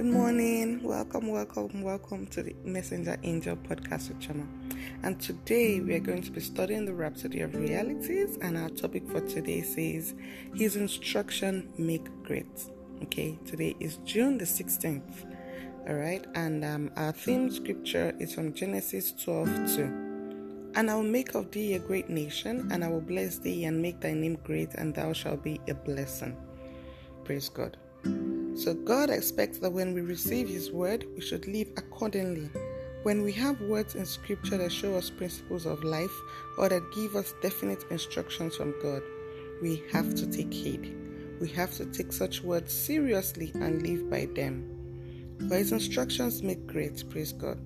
[0.00, 0.82] Good morning.
[0.82, 4.46] Welcome, welcome, welcome to the Messenger Angel podcast with Chama.
[5.02, 9.06] And today we are going to be studying the Rhapsody of Realities, and our topic
[9.10, 10.14] for today says
[10.54, 12.64] His instruction make great.
[13.02, 15.26] Okay, today is June the 16th.
[15.86, 19.82] All right, and um, our theme scripture is from Genesis 12 2.
[20.76, 23.82] And I will make of thee a great nation, and I will bless thee and
[23.82, 26.38] make thy name great, and thou shalt be a blessing.
[27.22, 27.76] Praise God.
[28.60, 32.50] So, God expects that when we receive His word, we should live accordingly.
[33.04, 36.12] When we have words in Scripture that show us principles of life
[36.58, 39.00] or that give us definite instructions from God,
[39.62, 40.94] we have to take heed.
[41.40, 45.38] We have to take such words seriously and live by them.
[45.48, 47.58] For His instructions make great, praise God.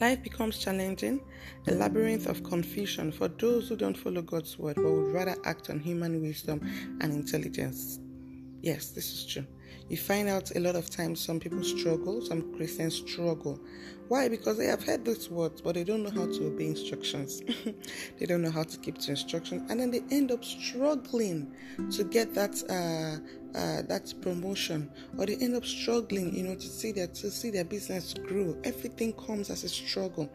[0.00, 1.20] Life becomes challenging,
[1.66, 5.68] a labyrinth of confusion for those who don't follow God's word but would rather act
[5.68, 6.60] on human wisdom
[7.00, 7.98] and intelligence.
[8.62, 9.46] Yes, this is true.
[9.88, 13.58] You find out a lot of times some people struggle, some Christians struggle.
[14.08, 14.28] Why?
[14.28, 17.42] Because they have heard these words, but they don't know how to obey instructions.
[18.18, 21.52] they don't know how to keep to instructions, and then they end up struggling
[21.90, 26.66] to get that uh, uh, that promotion, or they end up struggling, you know, to
[26.68, 28.56] see their to see their business grow.
[28.64, 30.30] Everything comes as a struggle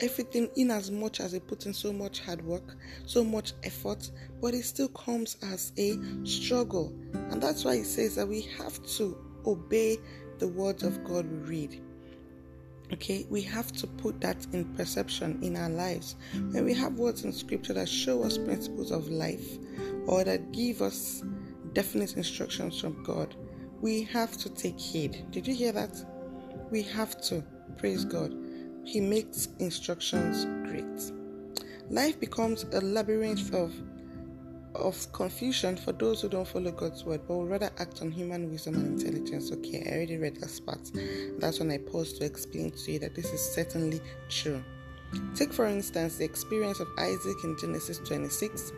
[0.00, 4.10] everything in as much as they put in so much hard work, so much effort,
[4.40, 6.92] but it still comes as a struggle.
[7.30, 9.98] And that's why it says that we have to obey
[10.38, 11.82] the words of God we read.
[12.92, 16.14] Okay, we have to put that in perception in our lives.
[16.52, 19.58] When we have words in scripture that show us principles of life
[20.06, 21.24] or that give us
[21.72, 23.34] definite instructions from God,
[23.80, 25.26] we have to take heed.
[25.32, 25.96] Did you hear that?
[26.70, 27.42] We have to.
[27.76, 28.45] Praise God.
[28.86, 31.12] He makes instructions great.
[31.90, 33.74] Life becomes a labyrinth of
[34.76, 38.50] of confusion for those who don't follow God's word, but would rather act on human
[38.50, 39.50] wisdom and intelligence.
[39.50, 40.90] Okay, I already read that part.
[41.40, 44.62] That's when I paused to explain to you that this is certainly true.
[45.34, 48.72] Take, for instance, the experience of Isaac in Genesis 26.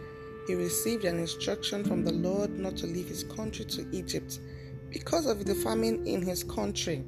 [0.47, 4.41] He received an instruction from the Lord not to leave his country to Egypt
[4.91, 7.05] because of the famine in his country.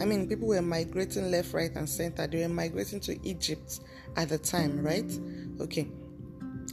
[0.00, 2.26] I mean, people were migrating left, right, and center.
[2.26, 3.80] They were migrating to Egypt
[4.16, 5.10] at the time, right?
[5.60, 5.88] Okay.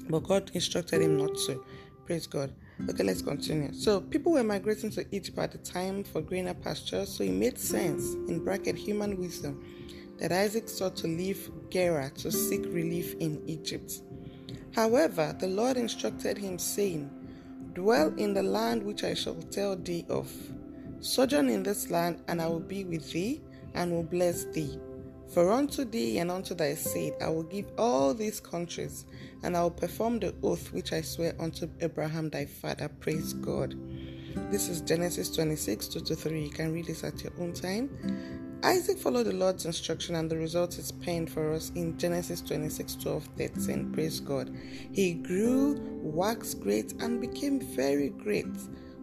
[0.10, 1.64] But God instructed him not to.
[2.06, 2.54] Praise God.
[2.90, 3.74] Okay, let's continue.
[3.74, 7.58] So, people were migrating to Egypt at the time for greener pastures, so it made
[7.58, 9.64] sense, in bracket human wisdom,
[10.20, 14.02] that Isaac sought to leave Gerar to seek relief in Egypt.
[14.74, 17.10] However, the Lord instructed him, saying,
[17.74, 20.32] Dwell in the land which I shall tell thee of
[21.00, 23.42] Sojourn in this land, and I will be with thee,
[23.74, 24.80] and will bless thee.
[25.30, 29.06] For unto thee and unto thy seed I will give all these countries,
[29.44, 32.90] and I will perform the oath which I swear unto Abraham thy father.
[33.00, 33.76] Praise God.
[34.52, 36.44] This is Genesis 26 2 to 3.
[36.44, 37.90] You can read this at your own time.
[38.64, 42.96] Isaac followed the Lord's instruction, and the result is penned for us in Genesis 26
[42.96, 43.92] 12 13.
[43.92, 44.56] Praise God.
[44.92, 48.48] He grew, waxed great, and became very great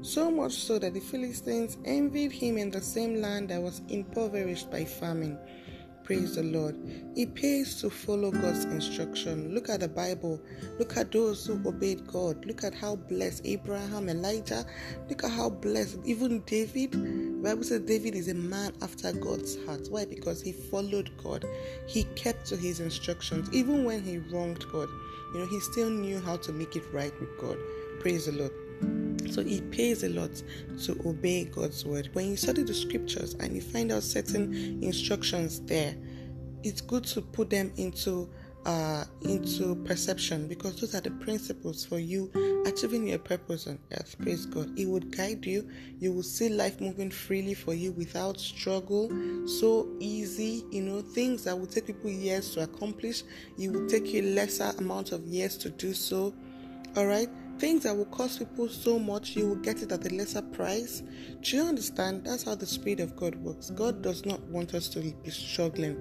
[0.02, 4.70] so much so that the Philistines envied him in the same land that was impoverished
[4.70, 5.38] by famine.
[6.04, 6.76] Praise the Lord.
[7.16, 9.54] It pays to follow God's instruction.
[9.54, 10.42] Look at the Bible.
[10.80, 12.44] Look at those who obeyed God.
[12.44, 14.66] Look at how blessed Abraham, Elijah.
[15.08, 16.92] Look at how blessed even David.
[16.92, 19.86] The Bible says David is a man after God's heart.
[19.90, 20.04] Why?
[20.04, 21.44] Because he followed God.
[21.86, 23.48] He kept to his instructions.
[23.52, 24.88] Even when he wronged God,
[25.32, 27.56] you know, he still knew how to make it right with God.
[28.00, 28.52] Praise the Lord.
[29.32, 30.30] So it pays a lot
[30.84, 32.10] to obey God's word.
[32.12, 35.94] When you study the scriptures and you find out certain instructions there,
[36.62, 38.28] it's good to put them into
[38.66, 42.30] uh, into perception because those are the principles for you
[42.64, 44.14] achieving your purpose on earth.
[44.20, 44.78] Praise God.
[44.78, 45.68] It would guide you.
[45.98, 49.10] You will see life moving freely for you without struggle.
[49.48, 53.24] So easy, you know, things that would take people years to accomplish.
[53.58, 56.32] It will take you lesser amount of years to do so.
[56.96, 60.14] All right things that will cost people so much, you will get it at a
[60.14, 61.02] lesser price.
[61.40, 62.24] Do you understand?
[62.24, 63.70] That's how the Spirit of God works.
[63.70, 65.96] God does not want us to be struggling,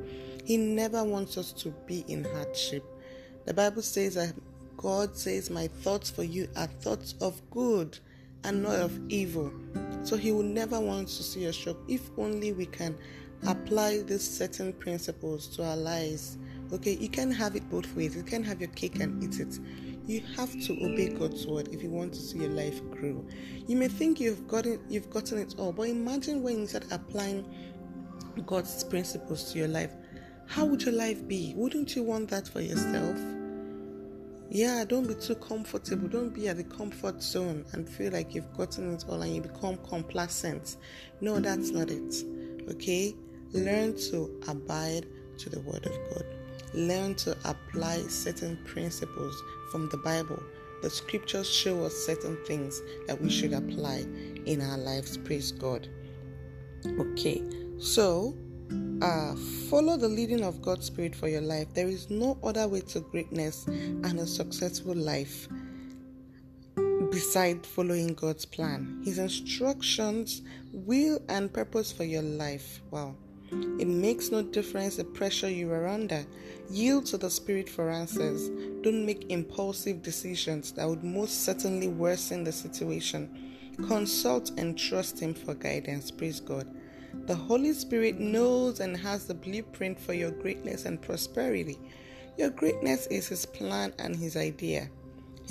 [0.46, 2.84] He never wants us to be in hardship.
[3.46, 4.34] The Bible says that
[4.78, 7.98] God says, My thoughts for you are thoughts of good
[8.44, 9.52] and not of evil.
[10.04, 12.98] So He will never want to see us struggle if only we can
[13.48, 16.38] apply these certain principles to our lives.
[16.74, 18.16] Okay, you can have it both ways.
[18.16, 19.60] You can have your cake and eat it.
[20.12, 23.26] You have to obey God's word if you want to see your life grow.
[23.66, 27.46] You may think you've gotten you've gotten it all, but imagine when you start applying
[28.46, 29.94] God's principles to your life.
[30.48, 31.54] How would your life be?
[31.56, 33.18] Wouldn't you want that for yourself?
[34.50, 36.10] Yeah, don't be too comfortable.
[36.10, 39.42] Don't be at the comfort zone and feel like you've gotten it all and you
[39.42, 40.76] become complacent.
[41.22, 42.16] No, that's not it.
[42.70, 43.16] Okay?
[43.54, 45.06] Learn to abide
[45.38, 46.41] to the Word of God.
[46.74, 49.42] Learn to apply certain principles
[49.72, 50.42] from the Bible.
[50.82, 54.06] The scriptures show us certain things that we should apply
[54.46, 55.18] in our lives.
[55.18, 55.88] Praise God.
[57.00, 57.44] Okay,
[57.80, 58.36] so
[59.02, 59.36] uh,
[59.70, 61.68] follow the leading of God's Spirit for your life.
[61.74, 65.48] There is no other way to greatness and a successful life
[67.12, 69.02] beside following God's plan.
[69.04, 70.42] His instructions,
[70.72, 72.82] will, and purpose for your life.
[72.90, 73.16] Wow.
[73.52, 76.26] It makes no difference the pressure you are under.
[76.70, 78.50] Yield to the Spirit for answers.
[78.82, 83.30] Don't make impulsive decisions that would most certainly worsen the situation.
[83.88, 86.12] Consult and trust Him for guidance.
[86.12, 86.68] Praise God.
[87.26, 91.78] The Holy Spirit knows and has the blueprint for your greatness and prosperity.
[92.38, 94.90] Your greatness is His plan and His idea.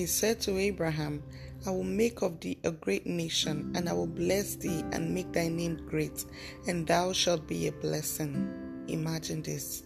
[0.00, 1.22] He said to Abraham,
[1.66, 5.30] I will make of thee a great nation, and I will bless thee and make
[5.30, 6.24] thy name great,
[6.66, 8.48] and thou shalt be a blessing.
[8.88, 9.82] Imagine this.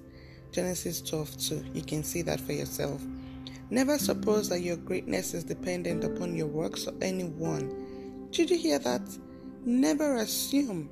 [0.52, 1.64] Genesis 12 2.
[1.74, 3.02] You can see that for yourself.
[3.70, 8.28] Never suppose that your greatness is dependent upon your works or anyone.
[8.30, 9.02] Did you hear that?
[9.64, 10.90] Never assume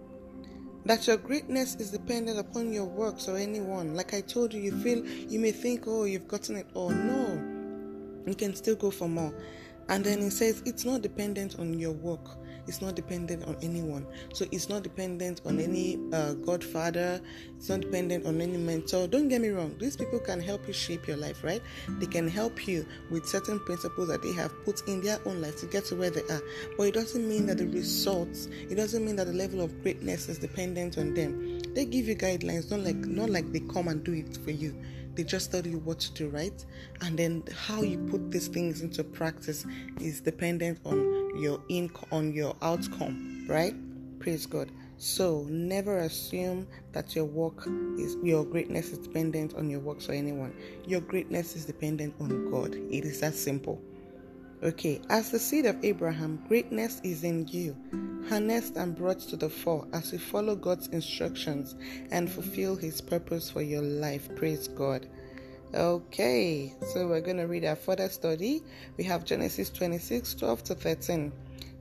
[0.85, 3.95] that your greatness is dependent upon your works or anyone.
[3.95, 6.91] Like I told you, you feel you may think, oh, you've gotten it all.
[6.91, 7.22] No,
[8.27, 9.35] you can still go for more.
[9.89, 12.39] And then he says it's not dependent on your work.
[12.69, 14.07] It's not dependent on anyone.
[14.33, 17.21] So it's not dependent on any uh, godfather.
[17.57, 19.09] It's not dependent on any mentor.
[19.09, 19.75] Don't get me wrong.
[19.79, 21.61] These people can help you shape your life, right?
[21.99, 25.57] They can help you with certain principles that they have put in their own life
[25.61, 26.43] to get to where they are.
[26.77, 30.29] But it doesn't mean that the results, it doesn't mean that the level of greatness
[30.29, 31.59] is dependent on them.
[31.75, 34.81] They give you guidelines, not like not like they come and do it for you
[35.15, 36.65] they just tell you what to do, right?
[37.03, 39.67] And then how you put these things into practice
[40.01, 43.75] is dependent on your income, on your outcome, right?
[44.19, 44.71] Praise God.
[44.97, 47.67] So never assume that your work
[47.99, 50.55] is your greatness is dependent on your works or anyone.
[50.87, 52.75] Your greatness is dependent on God.
[52.75, 53.83] It is that simple.
[54.63, 57.77] Okay, as the seed of Abraham, greatness is in you,
[58.29, 61.75] harnessed and brought to the fore as you follow God's instructions
[62.13, 64.33] and fulfill His purpose for your life.
[64.37, 65.09] Praise God.
[65.75, 68.63] Okay, so we're going to read our further study.
[68.97, 71.33] We have Genesis 26 12 to 13.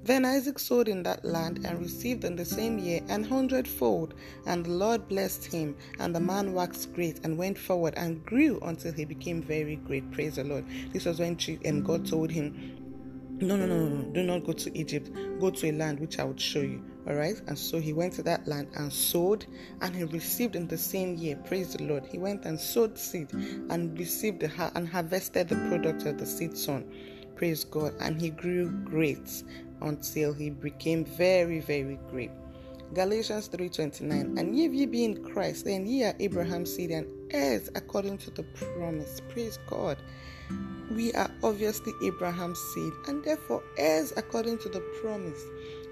[0.03, 4.15] Then Isaac sowed in that land and received in the same year an hundredfold.
[4.47, 8.59] And the Lord blessed him, and the man waxed great and went forward and grew
[8.61, 10.11] until he became very great.
[10.11, 10.65] Praise the Lord.
[10.91, 11.37] This was when
[11.67, 12.77] um, God told him,
[13.41, 15.09] no, no, no, no, do not go to Egypt.
[15.39, 16.83] Go to a land which I would show you.
[17.07, 17.41] All right.
[17.47, 19.47] And so he went to that land and sowed,
[19.81, 21.35] and he received in the same year.
[21.47, 22.05] Praise the Lord.
[22.05, 26.55] He went and sowed seed and received the and harvested the product of the seed
[26.55, 26.85] sown.
[27.35, 27.95] Praise God.
[27.99, 29.43] And he grew great
[29.81, 32.31] until he became very, very great.
[32.93, 37.69] Galatians 3:29 And if ye be in Christ, then ye are Abraham's seed and heirs
[37.75, 39.21] according to the promise.
[39.29, 39.97] Praise God.
[40.91, 45.41] We are obviously Abraham's seed and therefore heirs according to the promise.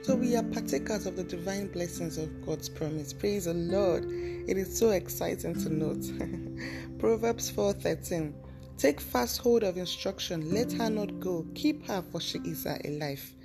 [0.02, 3.14] So we are partakers of the divine blessings of God's promise.
[3.14, 4.04] Praise the Lord.
[4.04, 6.06] It is so exciting to note.
[7.00, 8.34] Proverbs 4:13
[8.78, 11.46] Take fast hold of instruction, let her not go.
[11.54, 13.36] Keep her, for she is life.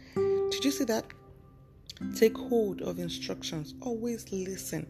[0.64, 1.04] Did you see that?
[2.16, 3.74] Take hold of instructions.
[3.82, 4.86] Always listen.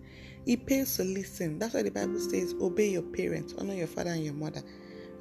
[0.47, 1.59] It pays to listen.
[1.59, 4.62] That's why the Bible says, obey your parents, honor your father and your mother.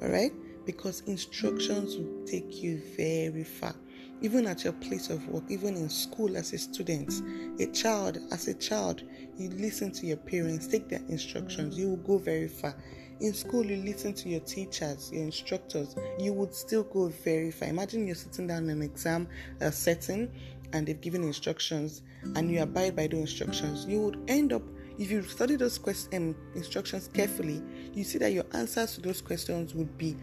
[0.00, 0.30] All right?
[0.64, 3.74] Because instructions will take you very far.
[4.20, 7.12] Even at your place of work, even in school as a student,
[7.58, 9.02] a child, as a child,
[9.36, 12.76] you listen to your parents, take their instructions, you will go very far.
[13.20, 17.68] In school, you listen to your teachers, your instructors, you would still go very far.
[17.68, 19.28] Imagine you're sitting down in an exam
[19.60, 20.30] uh, setting
[20.72, 22.02] and they've given instructions
[22.34, 23.86] and you abide by those instructions.
[23.86, 24.62] You would end up,
[24.98, 27.62] if you study those questions, um, instructions carefully,
[27.94, 30.16] you see that your answers to those questions would be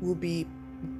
[0.00, 0.46] will be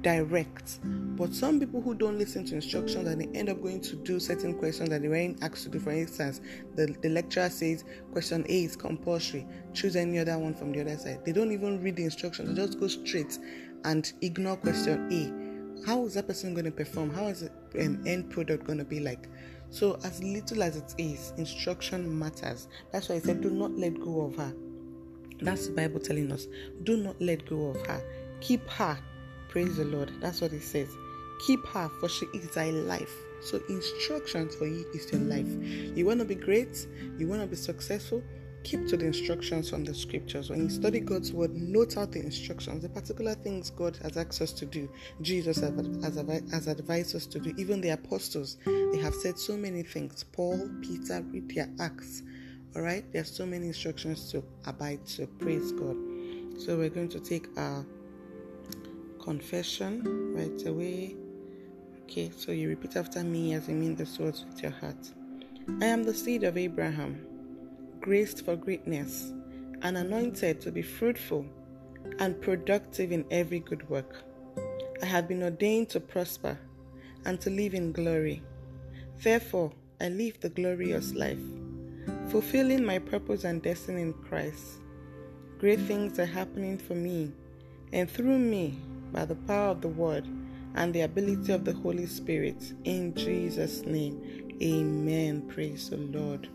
[0.01, 0.79] direct.
[0.83, 4.19] But some people who don't listen to instructions and they end up going to do
[4.19, 5.79] certain questions that they weren't asked to do.
[5.79, 6.41] For instance,
[6.75, 10.97] the, the lecturer says question A is compulsory, choose any other one from the other
[10.97, 11.23] side.
[11.25, 13.37] They don't even read the instructions, they just go straight
[13.85, 15.85] and ignore question A.
[15.85, 17.11] How is that person going to perform?
[17.11, 19.27] How is the um, end product going to be like?
[19.71, 22.67] So, as little as it is, instruction matters.
[22.91, 24.53] That's why I said, do not let go of her.
[25.39, 26.47] That's the Bible telling us.
[26.83, 28.03] Do not let go of her.
[28.41, 28.97] Keep her
[29.51, 30.11] Praise the Lord.
[30.21, 30.95] That's what it says.
[31.45, 33.13] Keep her, for she is thy life.
[33.41, 35.47] So, instructions for you is your life.
[35.97, 38.23] You want to be great, you want to be successful,
[38.63, 40.49] keep to the instructions from the scriptures.
[40.49, 44.41] When you study God's word, note out the instructions, the particular things God has asked
[44.41, 44.89] us to do,
[45.21, 45.73] Jesus has,
[46.51, 48.57] has advised us to do, even the apostles.
[48.65, 50.23] They have said so many things.
[50.31, 52.21] Paul, Peter, read their acts.
[52.75, 55.27] All right, there are so many instructions to abide to.
[55.27, 55.97] Praise God.
[56.57, 57.85] So we're going to take our
[59.21, 61.15] confession right away.
[62.03, 65.11] Okay, so you repeat after me as you mean the words with your heart.
[65.81, 67.25] I am the seed of Abraham
[68.01, 69.31] graced for greatness,
[69.83, 71.45] and anointed to be fruitful
[72.19, 74.23] and productive in every good work.
[75.01, 76.57] I have been ordained to prosper
[77.25, 78.41] and to live in glory.
[79.21, 81.39] Therefore, I live the glorious life,
[82.29, 84.79] fulfilling my purpose and destiny in Christ.
[85.59, 87.31] Great things are happening for me
[87.93, 88.79] and through me
[89.11, 90.27] by the power of the Word
[90.75, 92.73] and the ability of the Holy Spirit.
[92.85, 95.47] In Jesus' name, amen.
[95.49, 96.49] Praise the Lord.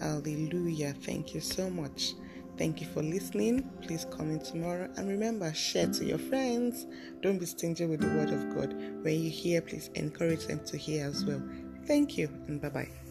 [0.00, 0.94] Hallelujah.
[1.02, 2.14] Thank you so much.
[2.56, 3.68] Thank you for listening.
[3.82, 4.88] Please come in tomorrow.
[4.96, 6.86] And remember, share to your friends.
[7.20, 8.74] Don't be stingy with the word of God.
[9.02, 11.42] When you hear, please encourage them to hear as well.
[11.86, 13.03] Thank you and bye bye.